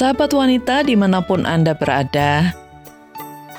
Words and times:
Sahabat 0.00 0.32
wanita 0.32 0.80
di 0.80 0.96
mana 0.96 1.20
pun 1.20 1.44
Anda 1.44 1.76
berada, 1.76 2.56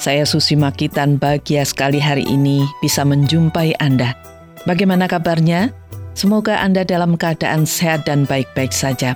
saya 0.01 0.25
Susi 0.25 0.57
Makitan 0.57 1.21
bahagia 1.21 1.61
sekali 1.61 2.01
hari 2.01 2.25
ini 2.25 2.65
bisa 2.81 3.05
menjumpai 3.05 3.77
Anda. 3.77 4.17
Bagaimana 4.65 5.05
kabarnya? 5.05 5.69
Semoga 6.17 6.57
Anda 6.57 6.82
dalam 6.82 7.13
keadaan 7.13 7.69
sehat 7.69 8.09
dan 8.09 8.25
baik-baik 8.25 8.73
saja. 8.73 9.13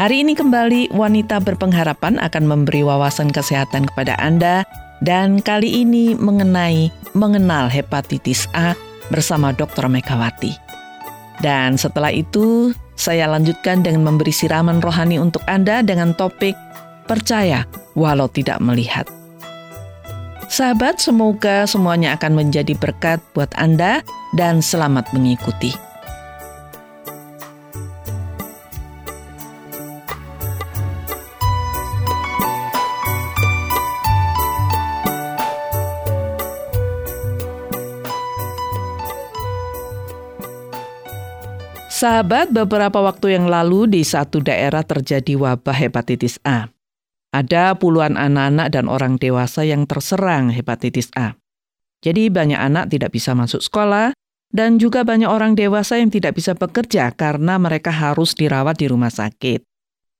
Hari 0.00 0.24
ini 0.24 0.32
kembali 0.32 0.96
wanita 0.96 1.44
berpengharapan 1.44 2.16
akan 2.24 2.48
memberi 2.48 2.80
wawasan 2.80 3.28
kesehatan 3.36 3.92
kepada 3.92 4.16
Anda 4.16 4.64
dan 5.04 5.44
kali 5.44 5.84
ini 5.84 6.16
mengenai 6.16 6.88
mengenal 7.12 7.68
hepatitis 7.68 8.48
A 8.56 8.72
bersama 9.12 9.52
Dr. 9.52 9.92
Megawati. 9.92 10.56
Dan 11.44 11.76
setelah 11.76 12.16
itu 12.16 12.72
saya 12.96 13.28
lanjutkan 13.28 13.84
dengan 13.84 14.08
memberi 14.08 14.32
siraman 14.32 14.80
rohani 14.80 15.20
untuk 15.20 15.44
Anda 15.46 15.84
dengan 15.84 16.16
topik 16.16 16.56
Percaya 17.06 17.62
walau 17.94 18.26
tidak 18.26 18.58
melihat. 18.58 19.06
Sahabat, 20.50 20.98
semoga 20.98 21.66
semuanya 21.66 22.18
akan 22.18 22.34
menjadi 22.34 22.74
berkat 22.74 23.22
buat 23.30 23.50
Anda 23.54 24.02
dan 24.34 24.58
selamat 24.58 25.14
mengikuti. 25.14 25.85
Sahabat, 41.96 42.52
beberapa 42.52 43.00
waktu 43.00 43.40
yang 43.40 43.48
lalu 43.48 43.88
di 43.88 44.04
satu 44.04 44.44
daerah 44.44 44.84
terjadi 44.84 45.32
wabah 45.32 45.72
hepatitis 45.72 46.36
A. 46.44 46.68
Ada 47.32 47.72
puluhan 47.72 48.20
anak-anak 48.20 48.68
dan 48.68 48.92
orang 48.92 49.16
dewasa 49.16 49.64
yang 49.64 49.88
terserang 49.88 50.52
hepatitis 50.52 51.08
A. 51.16 51.40
Jadi 52.04 52.28
banyak 52.28 52.60
anak 52.60 52.92
tidak 52.92 53.16
bisa 53.16 53.32
masuk 53.32 53.64
sekolah 53.64 54.12
dan 54.52 54.76
juga 54.76 55.08
banyak 55.08 55.24
orang 55.24 55.56
dewasa 55.56 55.96
yang 55.96 56.12
tidak 56.12 56.36
bisa 56.36 56.52
bekerja 56.52 57.16
karena 57.16 57.56
mereka 57.56 57.88
harus 57.88 58.36
dirawat 58.36 58.76
di 58.76 58.92
rumah 58.92 59.08
sakit. 59.08 59.64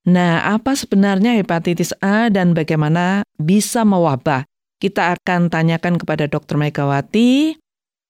Nah, 0.08 0.48
apa 0.48 0.72
sebenarnya 0.72 1.36
hepatitis 1.36 1.92
A 2.00 2.32
dan 2.32 2.56
bagaimana 2.56 3.20
bisa 3.36 3.84
mewabah? 3.84 4.48
Kita 4.80 5.12
akan 5.12 5.52
tanyakan 5.52 6.00
kepada 6.00 6.24
Dr. 6.24 6.56
Megawati 6.56 7.52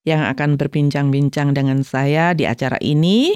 yang 0.06 0.23
akan 0.23 0.55
berbincang-bincang 0.55 1.51
dengan 1.51 1.83
saya 1.83 2.30
di 2.30 2.47
acara 2.47 2.78
ini. 2.78 3.36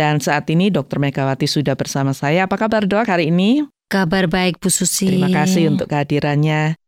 Dan 0.00 0.16
saat 0.16 0.48
ini 0.48 0.72
Dr. 0.72 0.96
Megawati 0.96 1.44
sudah 1.44 1.76
bersama 1.76 2.16
saya. 2.16 2.48
Apa 2.48 2.56
kabar 2.56 2.88
dok 2.88 3.04
hari 3.04 3.28
ini? 3.28 3.68
Kabar 3.92 4.32
baik 4.32 4.56
Bu 4.56 4.72
Susi. 4.72 5.12
Terima 5.12 5.28
kasih 5.28 5.68
untuk 5.68 5.92
kehadirannya. 5.92 6.80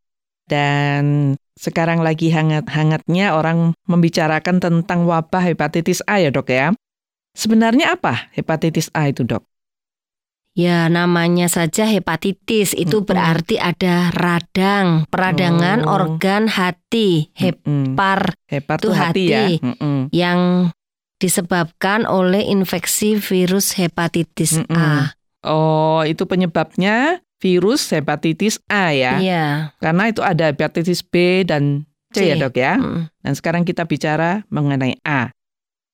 Dan 0.49 1.37
sekarang 1.61 2.01
lagi 2.01 2.33
hangat-hangatnya 2.33 3.37
orang 3.37 3.77
membicarakan 3.85 4.65
tentang 4.65 5.05
wabah 5.05 5.45
hepatitis 5.45 6.01
A 6.09 6.25
ya 6.25 6.33
dok 6.33 6.49
ya. 6.49 6.73
Sebenarnya 7.37 8.01
apa 8.01 8.33
hepatitis 8.33 8.89
A 8.97 9.13
itu 9.13 9.29
dok? 9.29 9.45
Ya 10.57 10.89
namanya 10.89 11.53
saja 11.53 11.85
hepatitis 11.85 12.73
itu 12.73 13.05
-hmm. 13.05 13.09
berarti 13.13 13.61
ada 13.61 14.09
radang, 14.13 15.05
peradangan 15.13 15.85
oh. 15.85 15.97
organ 16.01 16.49
hati, 16.49 17.29
hepar, 17.37 18.37
-hmm. 18.37 18.49
hepar 18.49 18.79
itu 18.81 18.91
hati, 18.93 19.05
hati 19.05 19.25
ya? 19.29 19.45
-hmm. 19.61 20.01
yang 20.13 20.41
disebabkan 21.23 22.03
oleh 22.03 22.43
infeksi 22.43 23.15
virus 23.15 23.79
hepatitis 23.79 24.59
mm 24.59 24.67
-mm. 24.67 24.75
A. 24.75 25.15
Oh, 25.47 26.03
itu 26.03 26.27
penyebabnya 26.27 27.23
virus 27.39 27.87
hepatitis 27.95 28.59
A 28.67 28.91
ya? 28.91 29.23
Iya. 29.23 29.47
Karena 29.79 30.11
itu 30.11 30.23
ada 30.23 30.51
hepatitis 30.51 31.07
B 31.07 31.47
dan 31.47 31.87
C, 32.11 32.27
C. 32.27 32.35
ya 32.35 32.35
dok 32.39 32.59
ya? 32.59 32.75
Mm. 32.79 33.07
Dan 33.23 33.33
sekarang 33.39 33.63
kita 33.63 33.87
bicara 33.87 34.43
mengenai 34.51 34.99
A. 35.07 35.31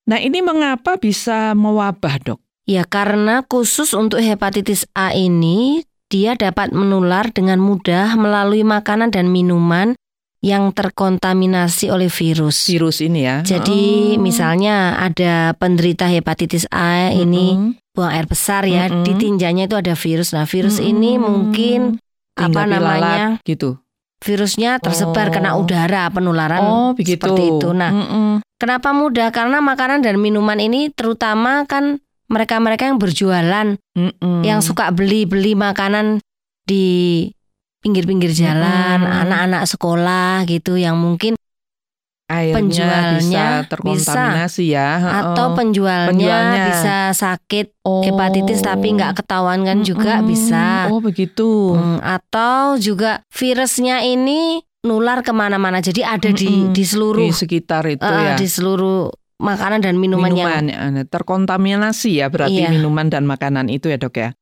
Nah 0.08 0.16
ini 0.16 0.40
mengapa 0.40 0.96
bisa 0.96 1.52
mewabah 1.52 2.16
dok? 2.24 2.40
Ya 2.68 2.84
karena 2.84 3.44
khusus 3.44 3.92
untuk 3.96 4.20
hepatitis 4.20 4.88
A 4.96 5.12
ini 5.12 5.84
dia 6.08 6.36
dapat 6.36 6.72
menular 6.72 7.28
dengan 7.32 7.60
mudah 7.60 8.16
melalui 8.16 8.64
makanan 8.64 9.12
dan 9.12 9.28
minuman 9.28 9.92
yang 10.38 10.70
terkontaminasi 10.70 11.90
oleh 11.90 12.06
virus. 12.06 12.70
Virus 12.70 13.02
ini 13.02 13.26
ya. 13.26 13.42
Jadi 13.42 14.14
oh. 14.14 14.22
misalnya 14.22 14.98
ada 15.02 15.54
penderita 15.58 16.06
hepatitis 16.06 16.70
A 16.70 17.10
mm 17.10 17.10
-hmm. 17.10 17.22
ini 17.26 17.46
buang 17.90 18.14
air 18.14 18.26
besar 18.30 18.62
ya, 18.62 18.86
mm 18.86 18.92
-hmm. 18.94 19.04
di 19.04 19.12
tinjanya 19.18 19.64
itu 19.66 19.74
ada 19.74 19.94
virus. 19.98 20.30
Nah, 20.30 20.46
virus 20.46 20.78
mm 20.78 20.82
-hmm. 20.82 20.92
ini 20.94 21.10
mungkin 21.18 21.80
Tinggal 21.98 22.46
apa 22.54 22.62
namanya? 22.70 23.26
gitu. 23.42 23.82
Virusnya 24.18 24.82
tersebar 24.82 25.30
oh. 25.30 25.32
kena 25.34 25.50
udara 25.58 26.10
penularan 26.10 26.62
oh, 26.62 26.90
begitu. 26.94 27.22
seperti 27.22 27.42
itu. 27.58 27.68
Nah, 27.74 27.90
mm 27.90 28.06
-hmm. 28.06 28.30
kenapa 28.58 28.94
mudah? 28.94 29.34
Karena 29.34 29.58
makanan 29.58 30.06
dan 30.06 30.22
minuman 30.22 30.58
ini 30.62 30.90
terutama 30.94 31.66
kan 31.66 31.98
mereka-mereka 32.30 32.86
yang 32.86 32.98
berjualan, 33.02 33.66
mm 33.74 34.10
-hmm. 34.22 34.42
yang 34.46 34.62
suka 34.62 34.90
beli-beli 34.94 35.58
makanan 35.58 36.22
di 36.68 36.86
pinggir-pinggir 37.78 38.34
jalan, 38.34 39.06
anak-anak 39.06 39.62
hmm. 39.64 39.70
sekolah 39.70 40.32
gitu 40.46 40.74
yang 40.74 40.98
mungkin 40.98 41.38
Airnya 42.28 42.60
penjualnya 42.60 43.16
bisa 43.16 43.44
terkontaminasi 43.72 44.64
bisa, 44.68 44.76
ya 44.76 44.90
atau 45.00 45.56
penjualnya, 45.56 46.12
penjualnya. 46.12 46.64
bisa 46.68 46.96
sakit 47.16 47.72
oh. 47.88 48.04
hepatitis 48.04 48.60
tapi 48.60 48.92
nggak 49.00 49.24
ketahuan 49.24 49.64
kan 49.64 49.80
hmm, 49.80 49.88
juga 49.88 50.20
bisa. 50.20 50.92
Oh 50.92 51.00
begitu. 51.00 51.72
Hmm, 51.72 51.96
atau 52.04 52.76
juga 52.76 53.24
virusnya 53.32 54.04
ini 54.04 54.60
nular 54.84 55.24
ke 55.24 55.32
mana-mana. 55.32 55.80
Jadi 55.80 56.04
ada 56.04 56.28
hmm, 56.28 56.36
di 56.36 56.52
di 56.68 56.84
seluruh 56.84 57.24
di 57.24 57.32
sekitar 57.32 57.88
itu 57.88 58.04
uh, 58.04 58.20
ya. 58.20 58.36
di 58.36 58.44
seluruh 58.44 59.08
makanan 59.40 59.80
dan 59.80 59.96
minuman, 59.96 60.28
minuman 60.28 60.64
yang 60.68 61.00
ya, 61.00 61.08
terkontaminasi 61.08 62.20
ya 62.20 62.28
berarti 62.28 62.60
iya. 62.60 62.68
minuman 62.68 63.08
dan 63.08 63.24
makanan 63.24 63.72
itu 63.72 63.88
ya 63.88 63.96
dok 63.96 64.20
ya. 64.20 64.36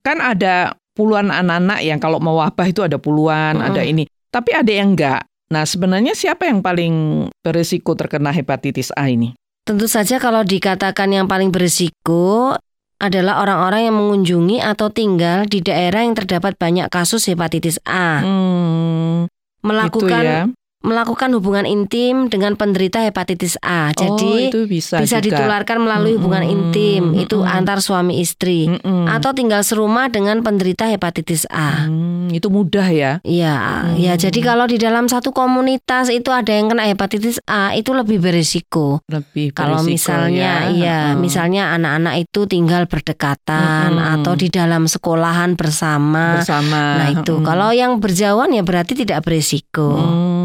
Kan 0.00 0.24
ada 0.24 0.72
puluhan 0.96 1.28
anak-anak 1.28 1.84
yang 1.84 2.00
kalau 2.00 2.16
mau 2.16 2.40
wabah 2.40 2.66
itu 2.66 2.80
ada 2.80 2.96
puluhan, 2.96 3.60
mm 3.60 3.66
ada 3.68 3.82
ini. 3.84 4.08
Tapi 4.32 4.50
ada 4.56 4.72
yang 4.72 4.96
enggak. 4.96 5.28
Nah, 5.52 5.62
sebenarnya 5.62 6.16
siapa 6.16 6.48
yang 6.50 6.64
paling 6.64 7.28
berisiko 7.44 7.94
terkena 7.94 8.34
hepatitis 8.34 8.90
A 8.98 9.06
ini? 9.06 9.36
Tentu 9.62 9.86
saja 9.86 10.18
kalau 10.18 10.42
dikatakan 10.42 11.12
yang 11.14 11.26
paling 11.30 11.54
berisiko 11.54 12.56
adalah 12.96 13.44
orang-orang 13.44 13.92
yang 13.92 13.96
mengunjungi 14.00 14.58
atau 14.64 14.88
tinggal 14.88 15.44
di 15.44 15.60
daerah 15.60 16.02
yang 16.02 16.16
terdapat 16.16 16.56
banyak 16.56 16.88
kasus 16.88 17.28
hepatitis 17.28 17.76
A. 17.84 18.24
Hmm, 18.24 19.28
melakukan 19.60 20.22
gitu 20.24 20.26
ya? 20.26 20.42
Melakukan 20.86 21.34
hubungan 21.34 21.66
intim 21.66 22.30
dengan 22.30 22.54
penderita 22.54 23.02
hepatitis 23.02 23.58
A. 23.58 23.90
Oh, 23.90 23.92
Jadi 23.92 24.54
itu 24.54 24.70
bisa, 24.70 25.02
bisa 25.02 25.18
juga. 25.18 25.42
ditularkan 25.42 25.82
melalui 25.82 26.14
mm 26.14 26.14
-hmm. 26.14 26.16
hubungan 26.22 26.44
intim 26.46 27.02
mm 27.02 27.12
-hmm. 27.12 27.24
itu 27.26 27.38
antar 27.42 27.82
suami 27.82 28.22
istri 28.22 28.70
mm 28.70 28.86
-hmm. 28.86 29.04
atau 29.10 29.34
tinggal 29.34 29.66
serumah 29.66 30.06
dengan 30.06 30.46
penderita 30.46 30.86
hepatitis 30.86 31.50
A. 31.50 31.90
Mm, 31.90 32.30
itu 32.30 32.46
mudah 32.46 32.86
ya? 32.86 33.18
Iya, 33.26 33.90
mm. 33.90 33.98
ya. 33.98 34.14
Jadi 34.14 34.38
kalau 34.38 34.70
di 34.70 34.78
dalam 34.78 35.10
satu 35.10 35.34
komunitas 35.34 36.14
itu 36.14 36.30
ada 36.30 36.54
yang 36.54 36.70
kena 36.70 36.86
hepatitis 36.86 37.42
A 37.50 37.74
itu 37.74 37.90
lebih 37.90 38.22
berisiko. 38.22 39.02
Lebih 39.10 39.50
berisiko. 39.50 39.58
Kalau 39.58 39.82
misalnya, 39.82 40.70
ya, 40.70 40.72
iya, 40.72 41.00
mm. 41.12 41.18
misalnya 41.18 41.74
anak-anak 41.74 42.14
itu 42.22 42.46
tinggal 42.46 42.86
berdekatan 42.86 43.98
mm 43.98 44.04
atau 44.06 44.38
di 44.38 44.46
dalam 44.48 44.86
sekolahan 44.86 45.58
bersama. 45.58 46.38
Bersama. 46.38 47.02
Nah 47.02 47.08
itu. 47.10 47.42
Mm. 47.42 47.44
Kalau 47.44 47.68
yang 47.74 47.98
berjauhan 47.98 48.54
ya 48.54 48.62
berarti 48.62 48.94
tidak 48.94 49.26
berisiko. 49.26 49.98
Mm 49.98 50.35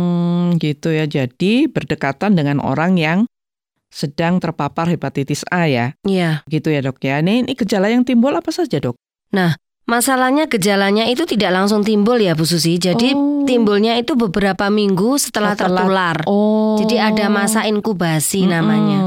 gitu 0.57 0.91
ya. 0.91 1.05
Jadi 1.05 1.69
berdekatan 1.69 2.35
dengan 2.35 2.59
orang 2.63 2.97
yang 2.97 3.19
sedang 3.91 4.39
terpapar 4.39 4.87
hepatitis 4.87 5.43
A 5.51 5.67
ya. 5.67 5.93
Iya. 6.07 6.47
Gitu 6.47 6.71
ya 6.71 6.79
dok 6.79 7.03
ya. 7.03 7.19
Ini, 7.19 7.43
ini 7.45 7.53
gejala 7.53 7.91
yang 7.91 8.07
timbul 8.07 8.31
apa 8.31 8.49
saja 8.49 8.79
dok? 8.79 8.95
Nah, 9.35 9.59
masalahnya 9.87 10.47
gejalanya 10.47 11.07
itu 11.11 11.27
tidak 11.27 11.51
langsung 11.51 11.83
timbul 11.83 12.17
ya 12.17 12.31
Bu 12.33 12.47
Susi. 12.47 12.79
Jadi 12.79 13.11
oh. 13.11 13.43
timbulnya 13.43 13.99
itu 13.99 14.15
beberapa 14.15 14.71
minggu 14.71 15.19
setelah, 15.19 15.53
setelah 15.53 15.85
tertular. 15.85 16.17
Oh. 16.25 16.79
Jadi 16.79 16.95
ada 16.97 17.27
masa 17.27 17.67
inkubasi 17.67 18.43
mm 18.43 18.47
-hmm. 18.47 18.53
namanya. 18.55 18.99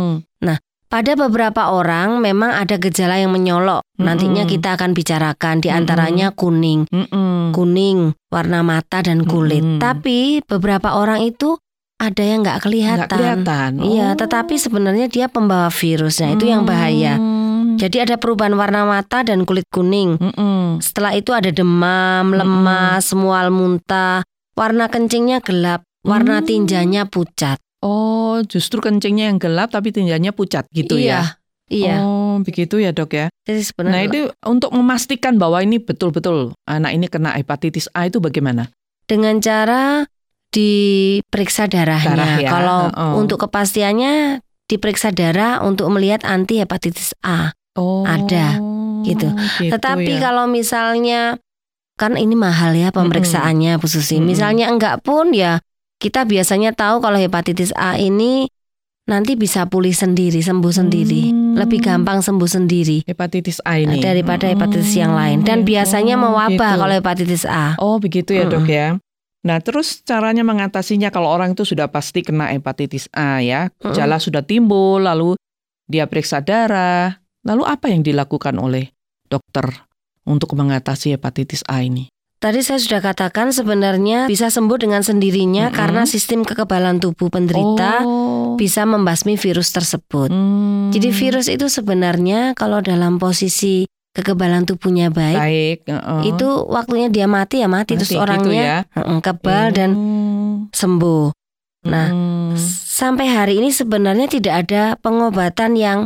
Nah, 0.44 0.56
pada 0.94 1.18
beberapa 1.18 1.74
orang 1.74 2.22
memang 2.22 2.54
ada 2.54 2.78
gejala 2.78 3.18
yang 3.18 3.34
menyolok. 3.34 3.82
Mm-mm. 3.82 4.06
Nantinya 4.06 4.46
kita 4.46 4.78
akan 4.78 4.94
bicarakan 4.94 5.58
di 5.58 5.66
antaranya 5.66 6.30
kuning. 6.30 6.86
Mm-mm. 6.86 7.50
Kuning, 7.50 8.14
warna 8.30 8.62
mata 8.62 9.02
dan 9.02 9.26
kulit. 9.26 9.66
Mm-mm. 9.66 9.82
Tapi 9.82 10.38
beberapa 10.46 10.94
orang 10.94 11.26
itu 11.26 11.58
ada 11.98 12.22
yang 12.22 12.46
nggak 12.46 12.62
kelihatan. 12.62 13.10
Gak 13.10 13.10
kelihatan. 13.10 13.70
Iya, 13.82 13.82
oh. 13.82 13.90
Iya, 13.90 14.08
tetapi 14.14 14.54
sebenarnya 14.54 15.10
dia 15.10 15.26
pembawa 15.26 15.66
virusnya. 15.66 16.38
Itu 16.38 16.46
yang 16.46 16.62
bahaya. 16.62 17.18
Jadi 17.74 18.06
ada 18.06 18.14
perubahan 18.14 18.54
warna 18.54 18.86
mata 18.86 19.26
dan 19.26 19.42
kulit 19.42 19.66
kuning. 19.74 20.14
Mm-mm. 20.14 20.78
Setelah 20.78 21.18
itu 21.18 21.34
ada 21.34 21.50
demam, 21.50 22.30
lemas, 22.30 23.10
mual 23.18 23.50
muntah, 23.50 24.22
warna 24.54 24.86
kencingnya 24.86 25.42
gelap, 25.42 25.82
warna 26.06 26.38
mm. 26.38 26.46
tinjanya 26.46 27.02
pucat. 27.10 27.58
Oh, 27.84 28.40
justru 28.48 28.80
kencingnya 28.80 29.28
yang 29.28 29.36
gelap 29.36 29.68
tapi 29.68 29.92
tinjanya 29.92 30.32
pucat 30.32 30.64
gitu 30.72 30.96
iya, 30.96 31.20
ya? 31.20 31.22
Iya. 31.68 31.96
Oh, 32.00 32.40
begitu 32.40 32.80
ya 32.80 32.96
dok 32.96 33.12
ya. 33.12 33.26
Jadi 33.44 33.60
sebenarnya. 33.60 33.92
Nah 33.92 34.02
itu 34.08 34.20
untuk 34.48 34.72
memastikan 34.72 35.36
bahwa 35.36 35.60
ini 35.60 35.76
betul-betul 35.76 36.56
anak 36.64 36.96
ini 36.96 37.06
kena 37.12 37.36
hepatitis 37.36 37.92
A 37.92 38.08
itu 38.08 38.24
bagaimana? 38.24 38.72
Dengan 39.04 39.36
cara 39.44 40.08
diperiksa 40.48 41.68
darahnya. 41.68 42.16
Darah 42.16 42.34
ya. 42.40 42.50
Kalau 42.52 42.80
oh. 42.88 43.12
untuk 43.20 43.44
kepastiannya 43.44 44.40
diperiksa 44.64 45.12
darah 45.12 45.60
untuk 45.60 45.92
melihat 45.92 46.24
anti 46.24 46.64
hepatitis 46.64 47.12
A. 47.20 47.52
Oh. 47.76 48.06
Ada 48.08 48.60
gitu. 49.04 49.28
gitu 49.60 49.72
Tetapi 49.76 50.12
ya. 50.16 50.20
kalau 50.30 50.48
misalnya 50.48 51.36
kan 52.00 52.16
ini 52.16 52.34
mahal 52.34 52.72
ya 52.74 52.90
pemeriksaannya 52.90 53.76
Bu 53.76 53.86
Susi. 53.86 54.18
Hmm. 54.18 54.26
Misalnya 54.26 54.72
enggak 54.72 55.04
pun 55.04 55.36
ya 55.36 55.60
kita 56.04 56.28
biasanya 56.28 56.76
tahu 56.76 57.00
kalau 57.00 57.16
hepatitis 57.16 57.72
A 57.80 57.96
ini 57.96 58.44
nanti 59.08 59.40
bisa 59.40 59.64
pulih 59.72 59.96
sendiri, 59.96 60.44
sembuh 60.44 60.68
sendiri, 60.68 61.32
hmm. 61.32 61.56
lebih 61.56 61.80
gampang 61.80 62.20
sembuh 62.20 62.44
sendiri. 62.44 63.08
Hepatitis 63.08 63.64
A 63.64 63.80
ini 63.80 64.04
daripada 64.04 64.44
hepatitis 64.44 64.92
hmm. 64.92 65.00
yang 65.00 65.12
lain 65.16 65.38
dan 65.48 65.64
biasanya 65.64 66.20
oh, 66.20 66.28
mewabah 66.28 66.76
gitu. 66.76 66.80
kalau 66.84 66.92
hepatitis 66.92 67.44
A. 67.48 67.72
Oh, 67.80 67.96
begitu 67.96 68.36
ya, 68.36 68.44
hmm. 68.44 68.52
Dok 68.52 68.68
ya. 68.68 68.88
Nah, 69.44 69.60
terus 69.64 70.04
caranya 70.04 70.44
mengatasinya 70.44 71.08
kalau 71.08 71.28
orang 71.32 71.56
itu 71.56 71.64
sudah 71.64 71.88
pasti 71.88 72.20
kena 72.20 72.52
hepatitis 72.52 73.08
A 73.16 73.40
ya, 73.40 73.72
gejala 73.80 74.20
hmm. 74.20 74.24
sudah 74.28 74.42
timbul, 74.44 75.00
lalu 75.00 75.40
dia 75.88 76.04
periksa 76.04 76.44
darah, 76.44 77.16
lalu 77.48 77.64
apa 77.64 77.88
yang 77.88 78.04
dilakukan 78.04 78.56
oleh 78.60 78.92
dokter 79.28 79.88
untuk 80.28 80.52
mengatasi 80.52 81.16
hepatitis 81.16 81.64
A 81.64 81.80
ini? 81.80 82.12
Tadi 82.44 82.60
saya 82.60 82.76
sudah 82.76 83.00
katakan 83.00 83.56
sebenarnya 83.56 84.28
bisa 84.28 84.52
sembuh 84.52 84.76
dengan 84.76 85.00
sendirinya 85.00 85.72
-hmm. 85.72 85.76
karena 85.80 86.04
sistem 86.04 86.44
kekebalan 86.44 87.00
tubuh 87.00 87.32
penderita 87.32 88.04
oh. 88.04 88.52
bisa 88.60 88.84
membasmi 88.84 89.40
virus 89.40 89.72
tersebut. 89.72 90.28
Mm. 90.28 90.92
Jadi 90.92 91.08
virus 91.08 91.48
itu 91.48 91.72
sebenarnya 91.72 92.52
kalau 92.52 92.84
dalam 92.84 93.16
posisi 93.16 93.88
kekebalan 94.12 94.68
tubuhnya 94.68 95.08
baik, 95.08 95.40
baik 95.40 95.78
uh, 95.88 96.20
itu 96.20 96.68
waktunya 96.68 97.08
dia 97.08 97.24
mati 97.24 97.64
ya 97.64 97.66
mati, 97.66 97.96
mati 97.96 98.04
terus 98.04 98.12
gitu 98.12 98.20
orangnya 98.20 98.84
ya? 98.92 99.18
kebal 99.24 99.72
hmm. 99.72 99.76
dan 99.80 99.90
sembuh. 100.68 101.32
Nah, 101.88 102.08
hmm. 102.12 102.54
sampai 102.84 103.26
hari 103.26 103.54
ini 103.58 103.72
sebenarnya 103.72 104.28
tidak 104.28 104.68
ada 104.68 105.00
pengobatan 105.00 105.80
yang 105.80 105.98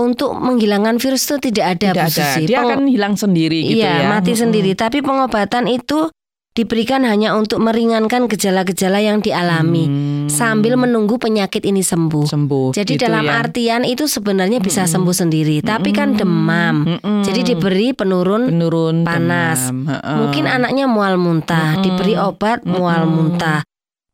untuk 0.00 0.32
menghilangkan 0.32 0.96
virus 0.96 1.28
itu 1.28 1.52
tidak 1.52 1.78
ada 1.78 1.88
tidak 1.92 2.08
Ada. 2.10 2.42
Dia 2.42 2.58
Peng 2.64 2.70
akan 2.72 2.80
hilang 2.88 3.14
sendiri 3.20 3.60
gitu 3.62 3.84
iya, 3.84 4.08
ya. 4.08 4.08
mati 4.08 4.32
hmm. 4.32 4.40
sendiri. 4.40 4.72
Tapi 4.72 5.04
pengobatan 5.04 5.68
itu 5.68 6.08
diberikan 6.50 7.06
hanya 7.06 7.38
untuk 7.38 7.62
meringankan 7.62 8.26
gejala-gejala 8.26 8.98
yang 8.98 9.22
dialami 9.22 9.86
hmm. 9.86 10.26
sambil 10.26 10.74
menunggu 10.74 11.14
penyakit 11.16 11.62
ini 11.62 11.78
sembuh. 11.78 12.26
Sembuh. 12.26 12.74
Jadi 12.74 12.98
gitu 12.98 13.06
dalam 13.06 13.22
ya. 13.22 13.38
artian 13.38 13.82
itu 13.86 14.10
sebenarnya 14.10 14.58
bisa 14.58 14.84
hmm. 14.84 14.90
sembuh 14.90 15.14
sendiri, 15.14 15.56
hmm. 15.62 15.66
tapi 15.66 15.90
kan 15.94 16.18
demam. 16.18 16.98
Hmm. 16.98 17.22
Jadi 17.22 17.54
diberi 17.54 17.94
penurun, 17.94 18.50
penurun 18.50 19.06
panas. 19.06 19.70
Demam. 19.70 19.94
Mungkin 20.26 20.44
anaknya 20.50 20.90
mual 20.90 21.14
muntah, 21.22 21.78
hmm. 21.78 21.82
diberi 21.86 22.14
obat 22.18 22.66
hmm. 22.66 22.70
mual 22.74 23.06
muntah. 23.06 23.62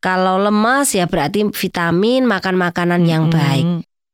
Kalau 0.04 0.36
lemas 0.36 0.92
ya 0.92 1.08
berarti 1.08 1.48
vitamin, 1.48 2.28
makan 2.28 2.54
makanan 2.60 3.00
hmm. 3.00 3.10
yang 3.10 3.24
baik. 3.32 3.66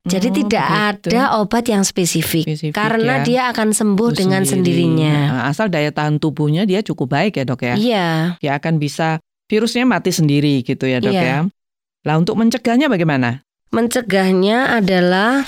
Jadi 0.02 0.28
oh, 0.28 0.34
tidak 0.34 0.66
begitu. 0.66 1.14
ada 1.14 1.22
obat 1.38 1.64
yang 1.70 1.86
spesifik, 1.86 2.42
spesifik 2.42 2.74
karena 2.74 3.22
ya. 3.22 3.24
dia 3.24 3.42
akan 3.54 3.70
sembuh 3.70 4.10
Itu 4.10 4.26
dengan 4.26 4.42
sendiri. 4.42 4.82
sendirinya. 4.82 5.14
Nah, 5.30 5.42
asal 5.46 5.70
daya 5.70 5.94
tahan 5.94 6.18
tubuhnya 6.18 6.66
dia 6.66 6.82
cukup 6.82 7.14
baik 7.14 7.38
ya 7.38 7.44
dok 7.46 7.62
ya. 7.62 7.74
Iya. 7.78 8.08
Dia 8.42 8.58
akan 8.58 8.82
bisa 8.82 9.22
virusnya 9.46 9.86
mati 9.86 10.10
sendiri 10.10 10.66
gitu 10.66 10.90
ya 10.90 10.98
dok 10.98 11.14
iya. 11.14 11.22
ya. 11.22 11.38
Lah 12.02 12.18
untuk 12.18 12.34
mencegahnya 12.34 12.90
bagaimana? 12.90 13.46
Mencegahnya 13.70 14.74
adalah 14.74 15.46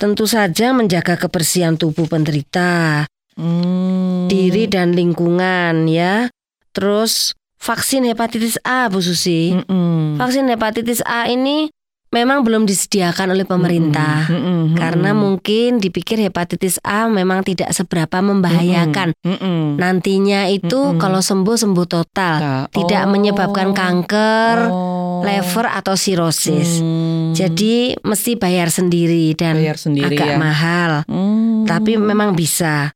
tentu 0.00 0.24
saja 0.24 0.72
menjaga 0.72 1.20
kebersihan 1.20 1.76
tubuh 1.76 2.08
penderita, 2.08 3.04
hmm. 3.36 4.32
diri 4.32 4.64
dan 4.64 4.96
lingkungan 4.96 5.84
ya. 5.84 6.32
Terus 6.72 7.36
vaksin 7.60 8.08
hepatitis 8.08 8.56
A 8.64 8.88
Bu 8.88 9.04
Susi. 9.04 9.52
Mm 9.52 9.64
-mm. 9.68 10.00
Vaksin 10.16 10.48
hepatitis 10.48 11.04
A 11.04 11.28
ini 11.28 11.68
memang 12.10 12.42
belum 12.42 12.66
disediakan 12.66 13.38
oleh 13.38 13.46
pemerintah 13.46 14.26
mm 14.26 14.34
-hmm. 14.34 14.42
Mm 14.42 14.58
-hmm. 14.58 14.76
karena 14.76 15.10
mungkin 15.14 15.78
dipikir 15.78 16.18
hepatitis 16.18 16.82
A 16.82 17.06
memang 17.06 17.46
tidak 17.46 17.70
seberapa 17.70 18.18
membahayakan. 18.18 19.14
Mm 19.22 19.36
-hmm. 19.38 19.62
Nantinya 19.78 20.50
itu 20.50 20.74
mm 20.74 20.90
-hmm. 20.94 21.00
kalau 21.00 21.22
sembuh 21.22 21.56
sembuh 21.56 21.86
total, 21.86 22.36
nah, 22.42 22.64
tidak 22.68 23.02
oh. 23.06 23.10
menyebabkan 23.14 23.68
kanker, 23.70 24.56
oh. 24.68 25.22
liver 25.22 25.66
atau 25.70 25.94
sirosis. 25.94 26.82
Mm. 26.82 27.32
Jadi 27.32 27.94
mesti 28.02 28.34
bayar 28.34 28.74
sendiri 28.74 29.30
dan 29.38 29.54
bayar 29.54 29.78
sendiri, 29.78 30.18
agak 30.18 30.34
ya? 30.34 30.38
mahal. 30.38 30.92
Mm. 31.06 31.70
Tapi 31.70 31.94
memang 31.94 32.34
bisa. 32.34 32.90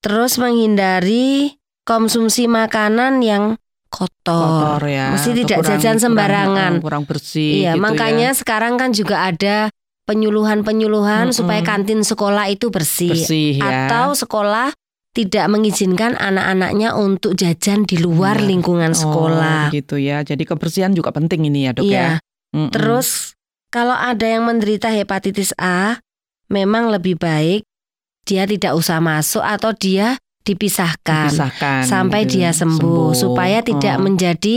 Terus 0.00 0.36
menghindari 0.40 1.60
konsumsi 1.84 2.48
makanan 2.48 3.20
yang 3.20 3.60
kotor, 3.94 4.80
kotor 4.82 4.82
ya. 4.90 5.14
Mesti 5.14 5.30
tidak 5.38 5.62
kurang, 5.62 5.70
jajan 5.78 5.96
sembarangan. 6.02 6.72
Kurang, 6.82 6.82
kurang 6.82 7.02
bersih. 7.06 7.62
Iya, 7.62 7.72
gitu 7.78 7.84
makanya 7.86 8.30
ya. 8.34 8.38
sekarang 8.42 8.74
kan 8.74 8.90
juga 8.90 9.30
ada 9.30 9.70
penyuluhan-penyuluhan 10.10 11.30
-hmm. 11.30 11.36
supaya 11.36 11.62
kantin 11.62 12.02
sekolah 12.02 12.50
itu 12.50 12.68
bersih, 12.74 13.14
bersih 13.14 13.62
ya. 13.62 13.88
atau 13.88 14.12
sekolah 14.12 14.74
tidak 15.14 15.46
mengizinkan 15.46 16.18
anak-anaknya 16.18 16.98
untuk 16.98 17.38
jajan 17.38 17.86
di 17.86 18.02
luar 18.02 18.42
ya. 18.42 18.50
lingkungan 18.50 18.92
oh, 18.92 18.98
sekolah. 18.98 19.70
Oh, 19.70 19.72
gitu 19.72 19.96
ya. 19.96 20.26
Jadi 20.26 20.42
kebersihan 20.42 20.90
juga 20.90 21.14
penting 21.14 21.46
ini 21.46 21.70
ya, 21.70 21.72
Dok 21.72 21.86
iya. 21.86 21.94
ya. 21.94 22.10
Mm 22.50 22.58
-mm. 22.58 22.70
Terus 22.74 23.38
kalau 23.70 23.94
ada 23.94 24.26
yang 24.26 24.42
menderita 24.50 24.90
hepatitis 24.90 25.54
A, 25.54 26.02
memang 26.50 26.90
lebih 26.90 27.14
baik 27.14 27.62
dia 28.24 28.48
tidak 28.48 28.74
usah 28.74 28.98
masuk 28.98 29.44
atau 29.44 29.70
dia 29.76 30.16
dipisahkan, 30.44 31.32
dipisahkan 31.32 31.82
sampai 31.88 32.28
gitu. 32.28 32.38
dia 32.38 32.50
sembuh, 32.52 32.76
sembuh 32.78 33.08
supaya 33.16 33.64
tidak 33.64 33.96
oh. 33.96 34.02
menjadi 34.04 34.56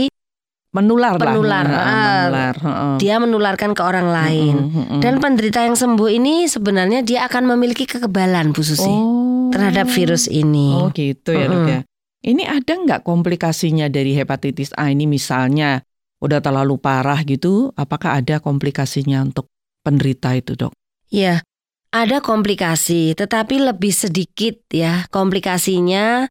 menular 0.76 1.16
penular. 1.16 1.64
Lah, 1.64 1.84
menular. 2.28 2.54
Uh, 2.60 2.96
dia 3.00 3.16
menularkan 3.16 3.72
ke 3.72 3.82
orang 3.82 4.08
lain. 4.12 4.54
Uh, 4.68 4.68
uh, 4.68 4.80
uh. 4.96 5.00
Dan 5.00 5.18
penderita 5.18 5.64
yang 5.64 5.74
sembuh 5.74 6.08
ini 6.12 6.44
sebenarnya 6.44 7.00
dia 7.00 7.24
akan 7.24 7.56
memiliki 7.56 7.88
kekebalan 7.88 8.52
Bu 8.52 8.60
Susi 8.60 8.84
oh. 8.84 9.48
terhadap 9.48 9.88
virus 9.88 10.28
ini. 10.28 10.76
Oh 10.76 10.92
gitu 10.92 11.32
ya 11.32 11.48
uh, 11.48 11.50
dok 11.50 11.64
ya. 11.66 11.80
Ini 12.18 12.44
ada 12.44 12.72
nggak 12.74 13.00
komplikasinya 13.06 13.88
dari 13.88 14.12
hepatitis 14.12 14.74
A 14.76 14.90
ini 14.92 15.08
misalnya 15.08 15.80
udah 16.20 16.42
terlalu 16.42 16.76
parah 16.76 17.24
gitu? 17.24 17.72
Apakah 17.78 18.20
ada 18.20 18.42
komplikasinya 18.42 19.22
untuk 19.22 19.48
penderita 19.86 20.34
itu 20.34 20.58
dok? 20.58 20.74
Ya, 21.08 21.40
ada 21.88 22.20
komplikasi, 22.20 23.16
tetapi 23.16 23.64
lebih 23.64 23.92
sedikit 23.92 24.60
ya 24.68 25.08
komplikasinya 25.08 26.28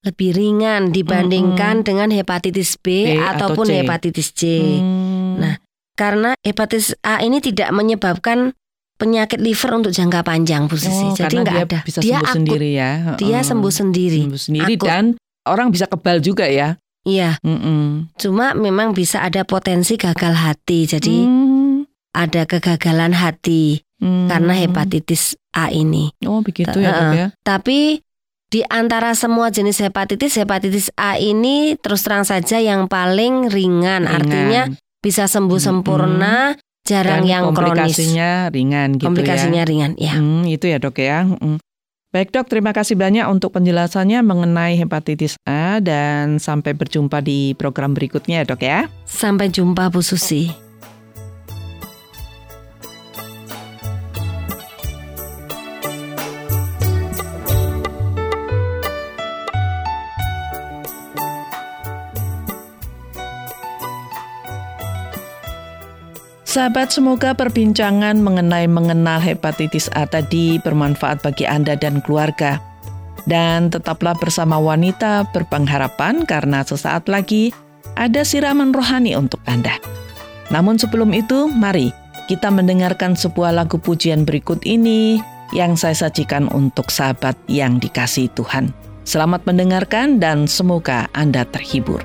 lebih 0.00 0.32
ringan 0.32 0.96
dibandingkan 0.96 1.80
mm 1.80 1.82
-hmm. 1.84 1.88
dengan 1.88 2.08
hepatitis 2.08 2.80
B, 2.80 3.16
B 3.16 3.20
ataupun 3.20 3.68
atau 3.68 3.76
hepatitis 3.84 4.32
C. 4.32 4.40
Hmm. 4.80 5.36
Nah, 5.36 5.54
karena 5.92 6.32
hepatitis 6.40 6.96
A 7.04 7.20
ini 7.20 7.44
tidak 7.44 7.68
menyebabkan 7.76 8.56
penyakit 8.96 9.40
liver 9.40 9.76
untuk 9.76 9.92
jangka 9.92 10.24
panjang, 10.24 10.68
Bu 10.68 10.76
Sisi. 10.80 11.04
Oh, 11.04 11.12
Jadi 11.12 11.44
nggak 11.44 11.60
ada. 11.68 11.78
Bisa 11.84 12.00
dia 12.00 12.16
sembuh 12.20 12.24
akut. 12.24 12.36
sendiri 12.36 12.70
ya. 12.72 12.90
Dia 13.20 13.38
sembuh 13.44 13.72
sendiri. 13.72 14.20
Sembuh 14.24 14.42
sendiri 14.48 14.74
akut. 14.76 14.88
dan 14.88 15.04
orang 15.44 15.68
bisa 15.68 15.84
kebal 15.84 16.24
juga 16.24 16.48
ya. 16.48 16.80
Iya. 17.04 17.36
Mm 17.44 17.58
-mm. 17.60 17.84
Cuma 18.16 18.56
memang 18.56 18.96
bisa 18.96 19.20
ada 19.20 19.44
potensi 19.44 20.00
gagal 20.00 20.32
hati. 20.32 20.88
Jadi 20.88 21.16
mm. 21.28 21.76
ada 22.16 22.48
kegagalan 22.48 23.12
hati 23.12 23.84
hmm. 24.00 24.26
karena 24.26 24.52
hepatitis 24.56 25.36
A 25.54 25.70
ini. 25.70 26.10
Oh 26.26 26.40
begitu 26.42 26.80
ya, 26.80 26.90
uh, 26.90 27.12
ya. 27.14 27.26
Tapi 27.44 28.00
di 28.50 28.66
antara 28.66 29.14
semua 29.14 29.54
jenis 29.54 29.78
hepatitis, 29.78 30.34
hepatitis 30.34 30.90
A 30.98 31.14
ini 31.20 31.78
terus 31.78 32.02
terang 32.02 32.26
saja 32.26 32.58
yang 32.58 32.90
paling 32.90 33.46
ringan, 33.46 34.04
ringan. 34.04 34.10
artinya 34.10 34.62
bisa 34.98 35.30
sembuh 35.30 35.60
sempurna, 35.62 36.58
hmm. 36.58 36.82
jarang 36.82 37.22
Dan 37.22 37.30
yang 37.30 37.42
komplikasinya 37.54 38.50
kronis. 38.50 38.54
ringan 38.58 38.88
gitu 38.98 39.06
komplikasinya 39.06 39.62
ya. 39.62 39.68
ringan, 39.70 39.92
ya. 39.94 40.14
Hmm, 40.18 40.42
itu 40.50 40.66
ya 40.66 40.82
dok 40.82 40.98
ya. 40.98 41.30
Hmm. 41.30 41.62
Baik 42.10 42.34
dok, 42.34 42.50
terima 42.50 42.74
kasih 42.74 42.98
banyak 42.98 43.22
untuk 43.30 43.54
penjelasannya 43.54 44.18
mengenai 44.26 44.74
hepatitis 44.74 45.38
A 45.46 45.78
dan 45.78 46.42
sampai 46.42 46.74
berjumpa 46.74 47.22
di 47.22 47.54
program 47.54 47.94
berikutnya 47.94 48.42
ya 48.42 48.44
dok 48.50 48.66
ya. 48.66 48.90
Sampai 49.06 49.54
jumpa 49.54 49.94
Bu 49.94 50.02
Susi. 50.02 50.69
Sahabat, 66.50 66.90
semoga 66.90 67.30
perbincangan 67.30 68.18
mengenai 68.18 68.66
mengenal 68.66 69.22
hepatitis 69.22 69.86
A 69.94 70.02
tadi 70.02 70.58
bermanfaat 70.58 71.22
bagi 71.22 71.46
Anda 71.46 71.78
dan 71.78 72.02
keluarga. 72.02 72.58
Dan 73.22 73.70
tetaplah 73.70 74.18
bersama 74.18 74.58
wanita 74.58 75.30
berpengharapan 75.30 76.26
karena 76.26 76.66
sesaat 76.66 77.06
lagi 77.06 77.54
ada 77.94 78.26
siraman 78.26 78.74
rohani 78.74 79.14
untuk 79.14 79.38
Anda. 79.46 79.78
Namun 80.50 80.74
sebelum 80.74 81.14
itu, 81.14 81.46
mari 81.46 81.94
kita 82.26 82.50
mendengarkan 82.50 83.14
sebuah 83.14 83.54
lagu 83.54 83.78
pujian 83.78 84.26
berikut 84.26 84.66
ini 84.66 85.22
yang 85.54 85.78
saya 85.78 85.94
sajikan 85.94 86.50
untuk 86.50 86.90
sahabat 86.90 87.38
yang 87.46 87.78
dikasih 87.78 88.26
Tuhan. 88.34 88.74
Selamat 89.06 89.46
mendengarkan 89.46 90.18
dan 90.18 90.50
semoga 90.50 91.06
Anda 91.14 91.46
terhibur. 91.46 92.02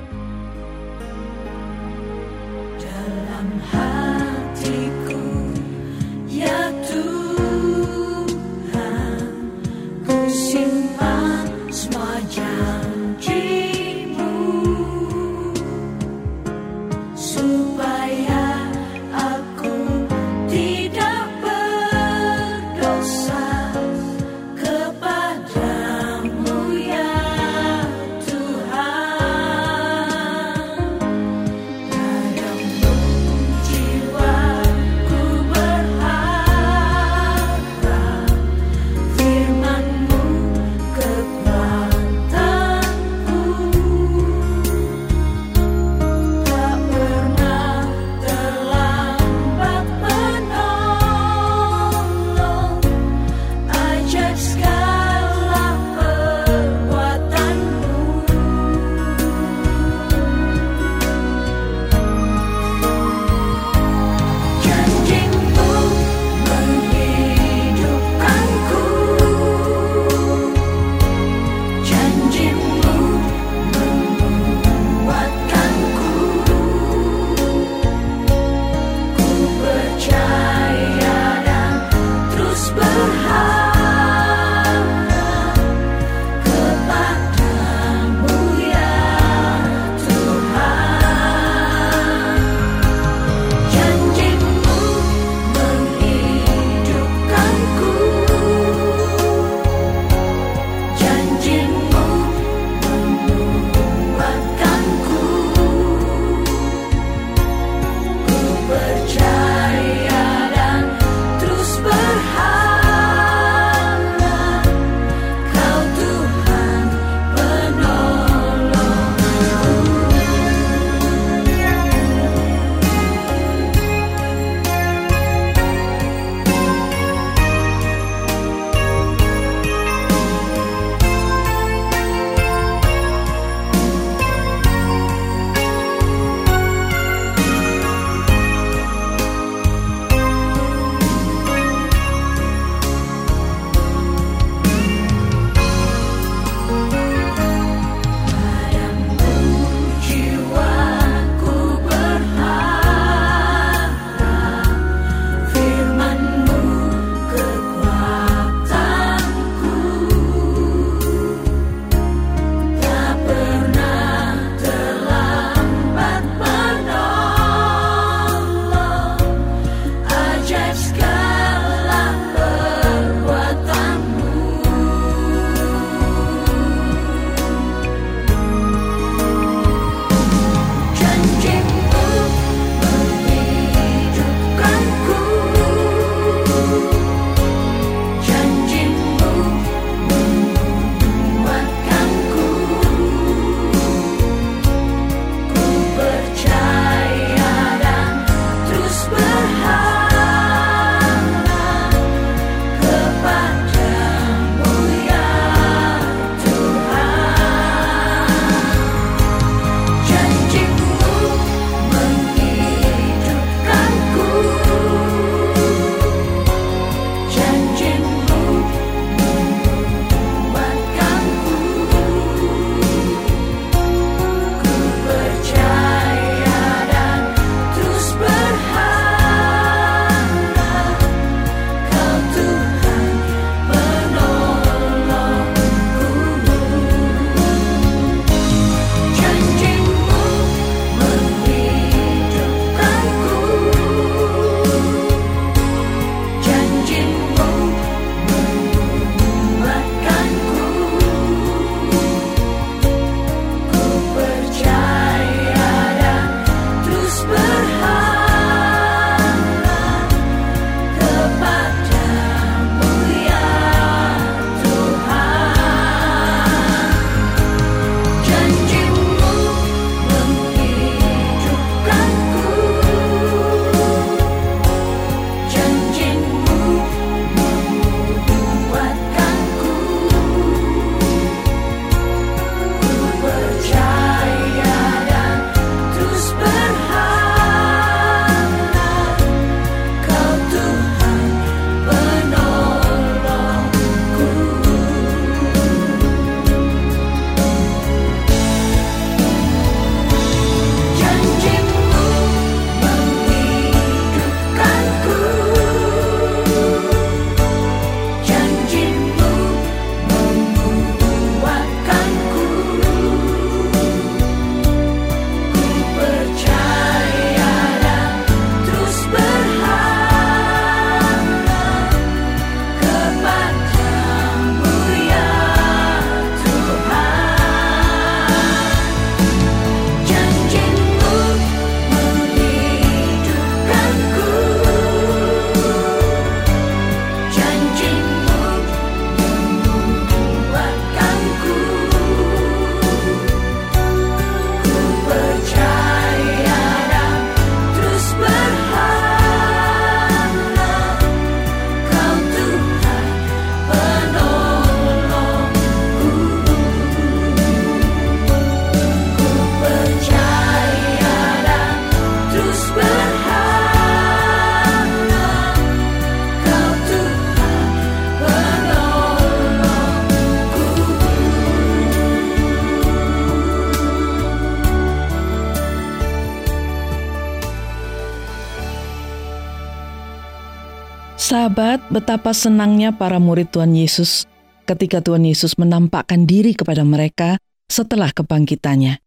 Betapa 381.95 382.35
senangnya 382.35 382.91
para 382.91 383.23
murid 383.23 383.55
Tuhan 383.55 383.71
Yesus 383.71 384.27
ketika 384.67 384.99
Tuhan 384.99 385.23
Yesus 385.23 385.55
menampakkan 385.55 386.27
diri 386.27 386.51
kepada 386.51 386.83
mereka 386.83 387.39
setelah 387.71 388.11
kebangkitannya. 388.11 388.99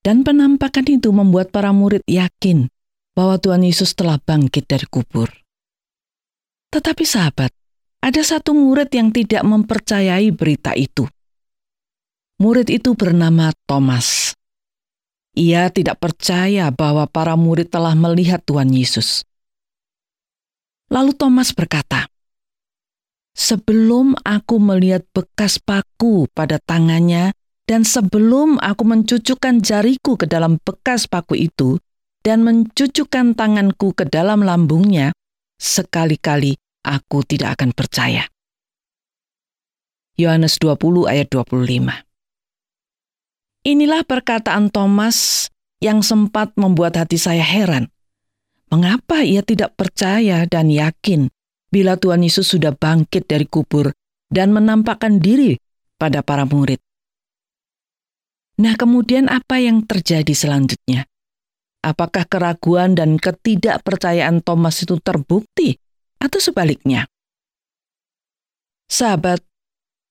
Dan 0.00 0.24
penampakan 0.24 0.88
itu 0.88 1.12
membuat 1.12 1.52
para 1.52 1.76
murid 1.76 2.00
yakin 2.08 2.72
bahwa 3.12 3.36
Tuhan 3.36 3.60
Yesus 3.68 3.92
telah 3.92 4.16
bangkit 4.16 4.64
dari 4.64 4.88
kubur. 4.88 5.28
Tetapi 6.72 7.04
sahabat, 7.04 7.52
ada 8.00 8.22
satu 8.24 8.56
murid 8.56 8.88
yang 8.96 9.12
tidak 9.12 9.44
mempercayai 9.44 10.32
berita 10.32 10.72
itu. 10.72 11.04
Murid 12.40 12.72
itu 12.72 12.96
bernama 12.96 13.52
Thomas. 13.68 14.32
Ia 15.36 15.68
tidak 15.68 16.00
percaya 16.00 16.72
bahwa 16.72 17.04
para 17.10 17.36
murid 17.36 17.68
telah 17.68 17.92
melihat 17.92 18.40
Tuhan 18.46 18.72
Yesus. 18.72 19.26
Lalu 20.86 21.18
Thomas 21.18 21.50
berkata, 21.50 22.06
"Sebelum 23.36 24.16
aku 24.24 24.56
melihat 24.56 25.04
bekas 25.12 25.60
paku 25.60 26.24
pada 26.32 26.56
tangannya 26.56 27.36
dan 27.68 27.84
sebelum 27.84 28.56
aku 28.56 28.88
mencucukkan 28.88 29.60
jariku 29.60 30.16
ke 30.16 30.24
dalam 30.24 30.56
bekas 30.64 31.04
paku 31.04 31.36
itu 31.36 31.76
dan 32.24 32.40
mencucukkan 32.48 33.36
tanganku 33.36 33.92
ke 33.92 34.08
dalam 34.08 34.40
lambungnya, 34.40 35.12
sekali-kali 35.60 36.56
aku 36.80 37.28
tidak 37.28 37.60
akan 37.60 37.76
percaya. 37.76 38.24
Yohanes 40.16 40.56
20 40.56 41.04
ayat 41.04 41.28
25 41.28 42.08
Inilah 43.68 44.00
perkataan 44.06 44.72
Thomas 44.72 45.50
yang 45.84 46.00
sempat 46.00 46.56
membuat 46.56 46.96
hati 46.96 47.20
saya 47.20 47.44
heran. 47.44 47.92
Mengapa 48.72 49.20
ia 49.20 49.44
tidak 49.44 49.76
percaya 49.76 50.48
dan 50.48 50.72
yakin 50.72 51.28
bila 51.76 52.00
Tuhan 52.00 52.24
Yesus 52.24 52.56
sudah 52.56 52.72
bangkit 52.72 53.28
dari 53.28 53.44
kubur 53.44 53.92
dan 54.32 54.56
menampakkan 54.56 55.20
diri 55.20 55.60
pada 56.00 56.24
para 56.24 56.48
murid? 56.48 56.80
Nah, 58.56 58.72
kemudian 58.80 59.28
apa 59.28 59.60
yang 59.60 59.84
terjadi 59.84 60.32
selanjutnya? 60.32 61.04
Apakah 61.84 62.24
keraguan 62.24 62.96
dan 62.96 63.20
ketidakpercayaan 63.20 64.40
Thomas 64.40 64.80
itu 64.80 64.96
terbukti 65.04 65.76
atau 66.16 66.40
sebaliknya? 66.40 67.04
Sahabat, 68.88 69.44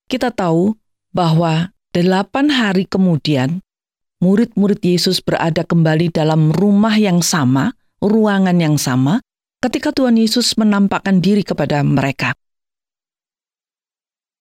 kita 0.05 0.29
tahu 0.29 0.77
bahwa 1.09 1.73
delapan 1.89 2.53
hari 2.53 2.85
kemudian 2.85 3.65
murid-murid 4.21 4.85
Yesus 4.85 5.17
berada 5.17 5.65
kembali 5.65 6.13
dalam 6.13 6.53
rumah 6.53 6.93
yang 6.93 7.25
sama, 7.25 7.73
ruangan 7.97 8.61
yang 8.61 8.77
sama, 8.77 9.24
ketika 9.65 9.89
Tuhan 9.89 10.13
Yesus 10.13 10.53
menampakkan 10.61 11.25
diri 11.25 11.41
kepada 11.41 11.81
mereka. 11.81 12.37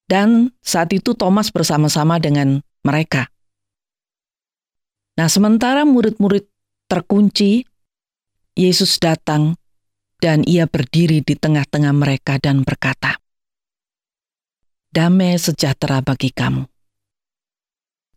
Dan 0.04 0.52
saat 0.60 0.92
itu 0.92 1.16
Thomas 1.16 1.48
bersama-sama 1.48 2.20
dengan 2.20 2.60
mereka. 2.84 3.32
Nah, 5.16 5.32
sementara 5.32 5.88
murid-murid 5.88 6.44
terkunci, 6.92 7.64
Yesus 8.52 9.00
datang 9.00 9.56
dan 10.20 10.44
ia 10.44 10.68
berdiri 10.68 11.24
di 11.24 11.32
tengah-tengah 11.32 11.96
mereka 11.96 12.36
dan 12.36 12.60
berkata, 12.60 13.16
"Damai 14.92 15.40
sejahtera 15.40 16.04
bagi 16.04 16.36
kamu." 16.36 16.68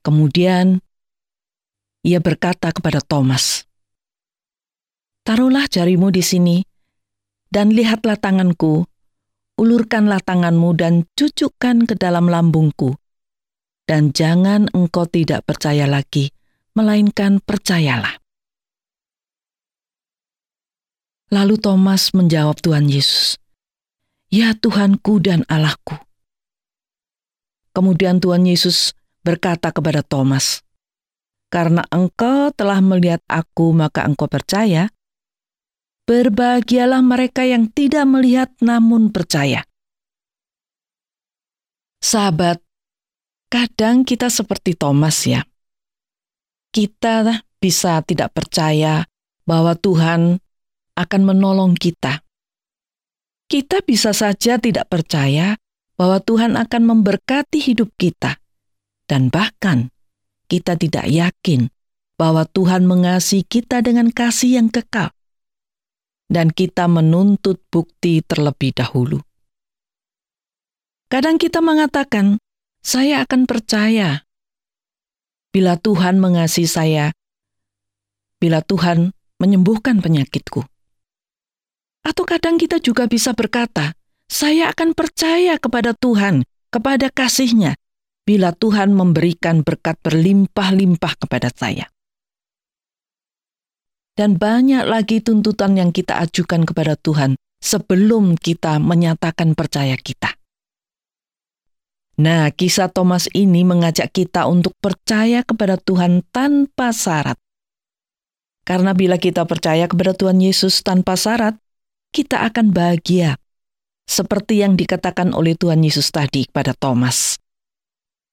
Kemudian 0.03 0.83
ia 2.03 2.19
berkata 2.19 2.67
kepada 2.75 2.99
Thomas, 2.99 3.63
"Taruhlah 5.23 5.71
jarimu 5.71 6.11
di 6.11 6.21
sini 6.21 6.57
dan 7.53 7.71
lihatlah 7.71 8.17
tanganku, 8.19 8.87
ulurkanlah 9.59 10.23
tanganmu 10.23 10.73
dan 10.75 11.07
cucukkan 11.13 11.87
ke 11.87 11.95
dalam 11.99 12.27
lambungku, 12.31 12.95
dan 13.85 14.15
jangan 14.15 14.71
engkau 14.73 15.07
tidak 15.07 15.43
percaya 15.47 15.87
lagi." 15.87 16.31
melainkan 16.77 17.41
percayalah. 17.41 18.21
Lalu 21.33 21.57
Thomas 21.57 22.13
menjawab 22.13 22.61
Tuhan 22.61 22.85
Yesus, 22.85 23.41
"Ya 24.29 24.53
Tuhanku 24.53 25.17
dan 25.17 25.41
Allahku." 25.49 25.97
Kemudian 27.73 28.21
Tuhan 28.21 28.45
Yesus 28.45 28.93
berkata 29.25 29.73
kepada 29.73 30.05
Thomas, 30.05 30.61
"Karena 31.49 31.81
engkau 31.89 32.53
telah 32.53 32.79
melihat 32.79 33.25
aku, 33.25 33.73
maka 33.73 34.05
engkau 34.05 34.29
percaya. 34.29 34.93
Berbahagialah 36.07 37.03
mereka 37.03 37.43
yang 37.43 37.67
tidak 37.67 38.07
melihat 38.07 38.49
namun 38.63 39.11
percaya." 39.11 39.67
Sahabat, 41.99 42.63
kadang 43.51 44.07
kita 44.07 44.31
seperti 44.31 44.73
Thomas 44.79 45.27
ya 45.27 45.43
kita 46.77 47.41
bisa 47.57 48.05
tidak 48.05 48.37
percaya 48.37 49.09
bahwa 49.49 49.73
Tuhan 49.73 50.37
akan 50.93 51.21
menolong 51.25 51.73
kita. 51.73 52.21
Kita 53.49 53.81
bisa 53.81 54.13
saja 54.13 54.61
tidak 54.61 54.85
percaya 54.85 55.57
bahwa 55.97 56.21
Tuhan 56.21 56.53
akan 56.53 56.81
memberkati 56.85 57.57
hidup 57.57 57.89
kita, 57.97 58.37
dan 59.09 59.33
bahkan 59.33 59.89
kita 60.45 60.77
tidak 60.77 61.09
yakin 61.09 61.73
bahwa 62.13 62.45
Tuhan 62.45 62.85
mengasihi 62.85 63.41
kita 63.41 63.81
dengan 63.81 64.13
kasih 64.13 64.61
yang 64.61 64.69
kekal, 64.69 65.09
dan 66.27 66.51
kita 66.51 66.87
menuntut 66.91 67.63
bukti 67.71 68.23
terlebih 68.23 68.75
dahulu. 68.75 69.23
Kadang 71.07 71.39
kita 71.39 71.63
mengatakan, 71.63 72.39
"Saya 72.83 73.23
akan 73.23 73.47
percaya 73.47 74.27
bila 75.57 75.73
Tuhan 75.79 76.21
mengasihi 76.21 76.69
saya, 76.69 77.05
bila 78.37 78.61
Tuhan 78.61 79.09
menyembuhkan 79.41 80.01
penyakitku. 80.05 80.61
Atau 82.05 82.23
kadang 82.29 82.61
kita 82.61 82.77
juga 82.77 83.09
bisa 83.09 83.33
berkata, 83.33 83.97
saya 84.29 84.69
akan 84.69 84.93
percaya 84.93 85.57
kepada 85.57 85.97
Tuhan, 85.97 86.45
kepada 86.69 87.09
kasihnya, 87.09 87.73
bila 88.21 88.53
Tuhan 88.53 88.93
memberikan 88.93 89.65
berkat 89.65 89.97
berlimpah-limpah 90.05 91.13
kepada 91.25 91.49
saya. 91.51 91.89
Dan 94.17 94.41
banyak 94.41 94.89
lagi 94.89 95.21
tuntutan 95.21 95.77
yang 95.77 95.93
kita 95.93 96.17
ajukan 96.17 96.65
kepada 96.65 96.97
Tuhan 96.97 97.37
sebelum 97.61 98.33
kita 98.33 98.81
menyatakan 98.81 99.53
percaya 99.53 99.93
kita. 99.93 100.33
Nah, 102.17 102.49
kisah 102.49 102.89
Thomas 102.89 103.29
ini 103.37 103.61
mengajak 103.61 104.09
kita 104.09 104.49
untuk 104.49 104.73
percaya 104.81 105.45
kepada 105.45 105.77
Tuhan 105.77 106.25
tanpa 106.33 106.89
syarat. 106.89 107.37
Karena 108.65 108.97
bila 108.97 109.21
kita 109.21 109.45
percaya 109.45 109.85
kepada 109.85 110.17
Tuhan 110.17 110.41
Yesus 110.41 110.81
tanpa 110.81 111.13
syarat, 111.13 111.53
kita 112.09 112.41
akan 112.49 112.73
bahagia. 112.73 113.37
Seperti 114.09 114.65
yang 114.65 114.73
dikatakan 114.73 115.29
oleh 115.29 115.53
Tuhan 115.53 115.85
Yesus 115.85 116.09
tadi 116.09 116.49
kepada 116.49 116.73
Thomas. 116.73 117.37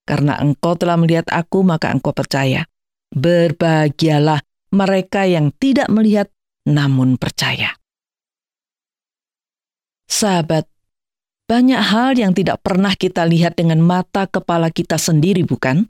Karena 0.09 0.41
engkau 0.41 0.81
telah 0.81 0.97
melihat 0.97 1.29
aku, 1.29 1.61
maka 1.61 1.93
engkau 1.93 2.17
percaya. 2.17 2.65
Berbahagialah 3.13 4.41
mereka 4.75 5.25
yang 5.25 5.55
tidak 5.57 5.87
melihat 5.89 6.29
namun 6.67 7.17
percaya. 7.17 7.79
Sahabat, 10.11 10.69
banyak 11.49 11.81
hal 11.81 12.19
yang 12.19 12.33
tidak 12.37 12.61
pernah 12.61 12.93
kita 12.93 13.25
lihat 13.25 13.57
dengan 13.57 13.81
mata 13.81 14.27
kepala 14.29 14.69
kita 14.69 14.99
sendiri, 15.01 15.45
bukan? 15.47 15.89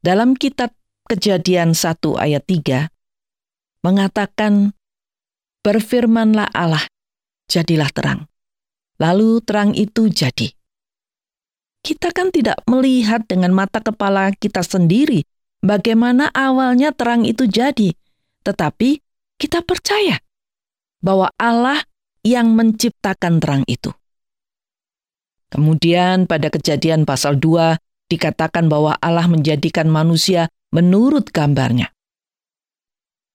Dalam 0.00 0.38
kitab 0.38 0.72
Kejadian 1.08 1.72
1 1.72 2.04
ayat 2.20 2.44
3 2.44 2.92
mengatakan, 3.80 4.76
Berfirmanlah 5.64 6.52
Allah, 6.52 6.84
jadilah 7.48 7.88
terang. 7.88 8.28
Lalu 9.00 9.40
terang 9.40 9.72
itu 9.72 10.12
jadi. 10.12 10.52
Kita 11.80 12.12
kan 12.12 12.28
tidak 12.28 12.60
melihat 12.68 13.24
dengan 13.24 13.56
mata 13.56 13.80
kepala 13.80 14.36
kita 14.36 14.60
sendiri 14.60 15.24
bagaimana 15.64 16.30
awalnya 16.34 16.94
terang 16.94 17.26
itu 17.26 17.46
jadi, 17.46 17.94
tetapi 18.46 19.00
kita 19.38 19.62
percaya 19.62 20.18
bahwa 20.98 21.30
Allah 21.38 21.82
yang 22.26 22.52
menciptakan 22.54 23.38
terang 23.38 23.64
itu. 23.70 23.94
Kemudian 25.48 26.28
pada 26.28 26.52
kejadian 26.52 27.08
pasal 27.08 27.40
2 27.40 27.78
dikatakan 28.12 28.68
bahwa 28.68 28.96
Allah 29.00 29.24
menjadikan 29.24 29.88
manusia 29.88 30.52
menurut 30.74 31.32
gambarnya. 31.32 31.88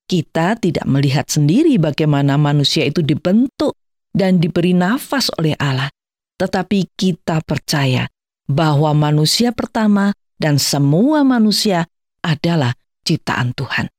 Kita 0.06 0.60
tidak 0.60 0.86
melihat 0.86 1.26
sendiri 1.32 1.80
bagaimana 1.82 2.38
manusia 2.38 2.86
itu 2.86 3.02
dibentuk 3.02 3.74
dan 4.14 4.38
diberi 4.38 4.78
nafas 4.78 5.34
oleh 5.42 5.58
Allah, 5.58 5.90
tetapi 6.38 6.94
kita 6.94 7.42
percaya 7.42 8.06
bahwa 8.46 8.94
manusia 8.94 9.56
pertama 9.56 10.14
dan 10.38 10.60
semua 10.62 11.24
manusia 11.26 11.88
adalah 12.24 12.74
ciptaan 13.04 13.52
Tuhan. 13.52 13.92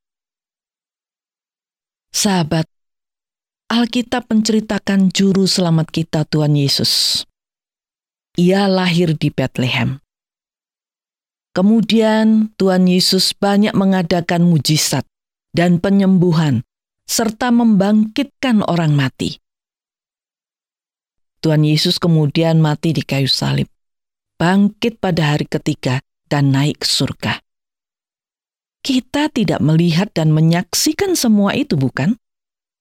Sahabat, 2.09 2.65
Alkitab 3.69 4.29
menceritakan 4.29 5.13
juru 5.13 5.45
selamat 5.45 5.87
kita 5.93 6.25
Tuhan 6.25 6.57
Yesus. 6.57 7.23
Ia 8.35 8.65
lahir 8.65 9.13
di 9.15 9.29
Bethlehem. 9.29 10.01
Kemudian 11.55 12.51
Tuhan 12.59 12.89
Yesus 12.89 13.31
banyak 13.31 13.71
mengadakan 13.71 14.43
mujizat 14.43 15.07
dan 15.55 15.79
penyembuhan 15.79 16.67
serta 17.07 17.53
membangkitkan 17.53 18.59
orang 18.65 18.91
mati. 18.91 19.39
Tuhan 21.39 21.63
Yesus 21.63 22.01
kemudian 22.01 22.57
mati 22.59 22.91
di 22.91 23.05
kayu 23.05 23.29
salib, 23.29 23.69
bangkit 24.41 24.97
pada 24.97 25.37
hari 25.37 25.45
ketiga 25.45 26.01
dan 26.25 26.49
naik 26.51 26.81
ke 26.81 26.87
surga. 26.89 27.44
Kita 28.85 29.33
tidak 29.33 29.65
melihat 29.65 30.13
dan 30.13 30.29
menyaksikan 30.29 31.17
semua 31.17 31.57
itu, 31.57 31.73
bukan? 31.73 32.21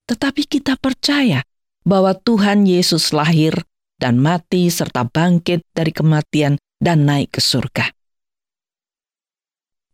tetapi 0.05 0.45
kita 0.45 0.77
percaya 0.77 1.45
bahwa 1.85 2.17
Tuhan 2.17 2.69
Yesus 2.69 3.13
lahir 3.13 3.57
dan 3.97 4.21
mati 4.21 4.69
serta 4.69 5.09
bangkit 5.09 5.65
dari 5.73 5.93
kematian 5.93 6.61
dan 6.81 7.09
naik 7.09 7.37
ke 7.37 7.41
surga. 7.41 7.93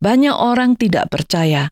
Banyak 0.01 0.33
orang 0.33 0.75
tidak 0.75 1.13
percaya 1.13 1.69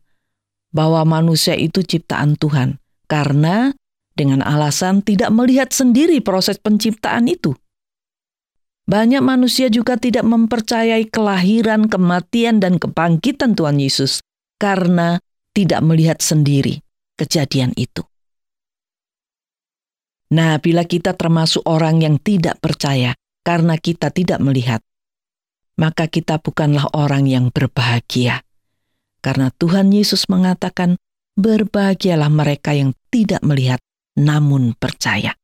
bahwa 0.70 1.02
manusia 1.02 1.58
itu 1.58 1.82
ciptaan 1.82 2.38
Tuhan 2.38 2.78
karena 3.10 3.74
dengan 4.14 4.40
alasan 4.44 5.02
tidak 5.02 5.34
melihat 5.34 5.74
sendiri 5.74 6.22
proses 6.22 6.62
penciptaan 6.62 7.26
itu. 7.26 7.58
Banyak 8.86 9.22
manusia 9.22 9.70
juga 9.70 9.98
tidak 9.98 10.26
mempercayai 10.26 11.10
kelahiran, 11.10 11.86
kematian, 11.86 12.58
dan 12.58 12.78
kebangkitan 12.78 13.54
Tuhan 13.54 13.78
Yesus 13.78 14.22
karena 14.60 15.16
tidak 15.56 15.80
melihat 15.80 16.20
sendiri 16.20 16.84
kejadian 17.16 17.72
itu. 17.74 18.04
Nah, 20.30 20.62
bila 20.62 20.86
kita 20.86 21.18
termasuk 21.18 21.66
orang 21.66 21.98
yang 22.04 22.20
tidak 22.22 22.62
percaya 22.62 23.18
karena 23.42 23.74
kita 23.80 24.14
tidak 24.14 24.38
melihat, 24.38 24.78
maka 25.74 26.06
kita 26.06 26.38
bukanlah 26.38 26.86
orang 26.94 27.26
yang 27.26 27.50
berbahagia. 27.50 28.46
Karena 29.24 29.50
Tuhan 29.50 29.90
Yesus 29.90 30.30
mengatakan, 30.30 31.00
"Berbahagialah 31.34 32.30
mereka 32.30 32.76
yang 32.76 32.94
tidak 33.10 33.42
melihat 33.42 33.82
namun 34.14 34.78
percaya." 34.78 35.34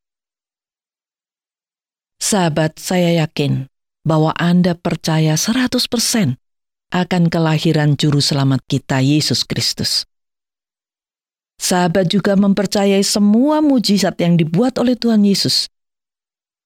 Sahabat, 2.22 2.79
saya 2.79 3.26
yakin 3.26 3.68
bahwa 4.07 4.33
Anda 4.38 4.79
percaya 4.79 5.35
100% 5.35 6.38
akan 6.94 7.27
kelahiran 7.27 7.99
juru 7.99 8.22
selamat 8.22 8.62
kita 8.70 9.03
Yesus 9.03 9.42
Kristus. 9.42 10.07
Sahabat 11.57 12.12
juga 12.12 12.37
mempercayai 12.37 13.01
semua 13.01 13.64
mujizat 13.64 14.20
yang 14.20 14.37
dibuat 14.37 14.77
oleh 14.77 14.94
Tuhan 14.94 15.25
Yesus. 15.25 15.72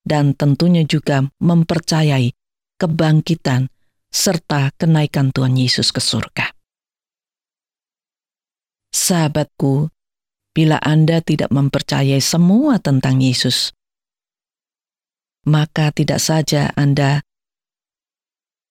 Dan 0.03 0.35
tentunya 0.35 0.83
juga 0.83 1.23
mempercayai 1.39 2.35
kebangkitan 2.81 3.71
serta 4.11 4.75
kenaikan 4.75 5.31
Tuhan 5.31 5.55
Yesus 5.55 5.95
ke 5.95 6.03
surga. 6.03 6.51
Sahabatku, 8.91 9.87
bila 10.51 10.83
Anda 10.83 11.23
tidak 11.23 11.55
mempercayai 11.55 12.19
semua 12.19 12.83
tentang 12.83 13.23
Yesus, 13.23 13.71
maka 15.47 15.95
tidak 15.95 16.19
saja 16.19 16.75
Anda 16.75 17.23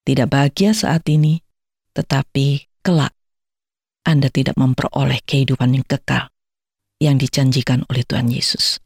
tidak 0.04 0.32
bahagia 0.32 0.76
saat 0.76 1.04
ini, 1.08 1.42
tetapi 1.96 2.68
kelak 2.86 3.14
anda 4.10 4.26
tidak 4.34 4.58
memperoleh 4.58 5.22
kehidupan 5.22 5.78
yang 5.78 5.86
kekal 5.86 6.34
yang 6.98 7.22
dijanjikan 7.22 7.86
oleh 7.94 8.02
Tuhan 8.02 8.34
Yesus. 8.34 8.82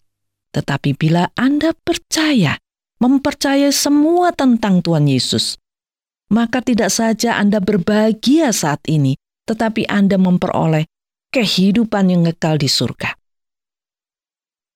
Tetapi 0.54 1.00
bila 1.00 1.32
Anda 1.34 1.74
percaya, 1.74 2.60
mempercayai 3.02 3.74
semua 3.74 4.36
tentang 4.36 4.86
Tuhan 4.86 5.10
Yesus, 5.10 5.58
maka 6.30 6.62
tidak 6.62 6.94
saja 6.94 7.42
Anda 7.42 7.58
berbahagia 7.64 8.54
saat 8.54 8.86
ini, 8.86 9.18
tetapi 9.50 9.90
Anda 9.90 10.22
memperoleh 10.22 10.86
kehidupan 11.34 12.14
yang 12.14 12.30
kekal 12.36 12.62
di 12.62 12.70
surga. 12.70 13.18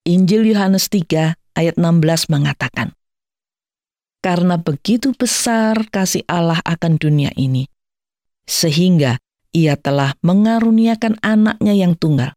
Injil 0.09 0.49
Yohanes 0.49 0.89
3 0.89 1.59
ayat 1.59 1.75
16 1.77 2.33
mengatakan, 2.33 2.96
Karena 4.27 4.59
begitu 4.59 5.15
besar 5.15 5.87
kasih 5.87 6.27
Allah 6.27 6.59
akan 6.67 6.99
dunia 6.99 7.31
ini, 7.39 7.63
sehingga 8.43 9.23
ia 9.55 9.79
telah 9.79 10.19
mengaruniakan 10.19 11.15
anaknya 11.23 11.71
yang 11.71 11.95
tunggal, 11.95 12.35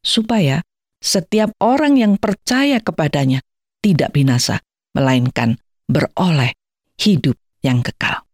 supaya 0.00 0.64
setiap 0.96 1.52
orang 1.60 2.00
yang 2.00 2.16
percaya 2.16 2.80
kepadanya 2.80 3.44
tidak 3.84 4.16
binasa, 4.16 4.64
melainkan 4.96 5.60
beroleh 5.84 6.56
hidup 6.96 7.36
yang 7.60 7.84
kekal. 7.84 8.24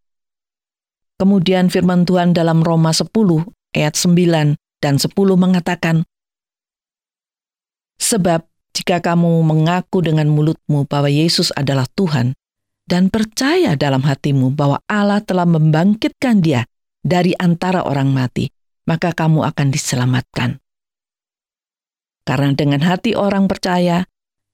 Kemudian 1.18 1.74
firman 1.74 2.06
Tuhan 2.06 2.38
dalam 2.38 2.62
Roma 2.62 2.94
10 2.94 3.10
ayat 3.74 3.98
9 3.98 4.54
dan 4.78 4.94
10 5.02 5.10
mengatakan, 5.34 6.06
Sebab 7.98 8.46
jika 8.78 9.02
kamu 9.02 9.42
mengaku 9.42 10.06
dengan 10.06 10.30
mulutmu 10.30 10.86
bahwa 10.86 11.10
Yesus 11.10 11.50
adalah 11.58 11.90
Tuhan, 11.98 12.38
dan 12.87 13.09
percaya 13.09 13.79
dalam 13.79 14.03
hatimu 14.03 14.53
bahwa 14.53 14.83
Allah 14.90 15.23
telah 15.23 15.47
membangkitkan 15.47 16.42
dia 16.42 16.66
dari 17.03 17.35
antara 17.38 17.87
orang 17.87 18.11
mati, 18.11 18.51
maka 18.87 19.14
kamu 19.14 19.42
akan 19.47 19.68
diselamatkan. 19.71 20.59
Karena 22.23 22.55
dengan 22.55 22.83
hati 22.87 23.18
orang 23.18 23.51
percaya 23.51 24.07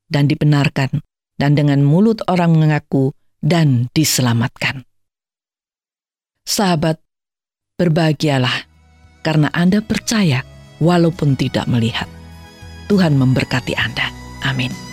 dan 0.09 0.25
dibenarkan, 0.25 1.05
dan 1.37 1.53
dengan 1.53 1.85
mulut 1.85 2.25
orang 2.29 2.57
mengaku 2.57 3.13
dan 3.45 3.93
diselamatkan. 3.93 4.89
Sahabat, 6.49 6.97
berbahagialah 7.77 8.65
karena 9.21 9.53
Anda 9.53 9.85
percaya 9.85 10.41
walaupun 10.81 11.37
tidak 11.37 11.69
melihat. 11.69 12.09
Tuhan 12.89 13.21
memberkati 13.21 13.77
Anda. 13.77 14.09
Amin. 14.49 14.88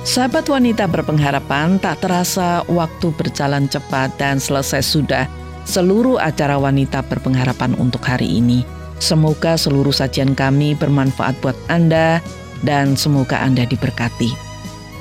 Sahabat 0.00 0.48
wanita 0.48 0.88
berpengharapan, 0.88 1.76
tak 1.76 2.00
terasa 2.00 2.64
waktu 2.72 3.12
berjalan 3.20 3.68
cepat 3.68 4.08
dan 4.16 4.40
selesai 4.40 4.80
sudah 4.80 5.28
seluruh 5.68 6.16
acara 6.16 6.56
wanita 6.56 7.04
berpengharapan 7.04 7.76
untuk 7.76 8.00
hari 8.08 8.40
ini. 8.40 8.64
Semoga 8.96 9.60
seluruh 9.60 9.92
sajian 9.92 10.32
kami 10.32 10.72
bermanfaat 10.72 11.36
buat 11.44 11.56
Anda 11.68 12.24
dan 12.64 12.96
semoga 12.96 13.44
Anda 13.44 13.68
diberkati. 13.68 14.32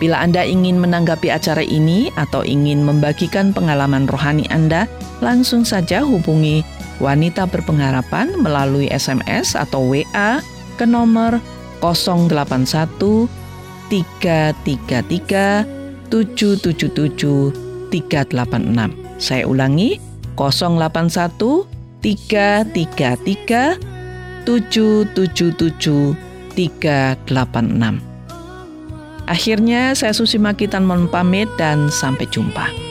Bila 0.04 0.20
Anda 0.20 0.44
ingin 0.44 0.80
menanggapi 0.80 1.32
acara 1.32 1.64
ini 1.64 2.12
atau 2.20 2.44
ingin 2.44 2.84
membagikan 2.84 3.56
pengalaman 3.56 4.04
rohani 4.08 4.48
Anda, 4.52 4.84
langsung 5.24 5.64
saja 5.64 6.04
hubungi 6.04 6.64
wanita 7.00 7.48
berpengharapan 7.48 8.36
melalui 8.40 8.92
SMS 8.92 9.56
atau 9.56 9.96
WA 9.96 10.44
ke 10.76 10.84
nomor 10.84 11.40
081 11.80 13.39
333 13.90 15.66
777 16.10 17.54
386. 17.90 18.94
Saya 19.18 19.50
ulangi 19.50 19.98
081 20.38 21.66
333 22.02 23.78
777 24.46 26.16
386. 26.56 28.10
Akhirnya 29.30 29.94
saya 29.94 30.10
Susi 30.10 30.42
Makitan 30.42 30.90
mohon 30.90 31.06
pamit 31.06 31.46
dan 31.62 31.94
sampai 31.94 32.26
jumpa. 32.34 32.89